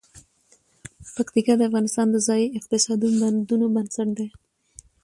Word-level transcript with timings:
پکتیکا 1.15 1.53
د 1.57 1.61
افغانستان 1.69 2.07
د 2.11 2.15
ځایي 2.27 2.45
اقتصادونو 2.59 3.65
بنسټ 3.75 4.09
دی. 4.17 4.27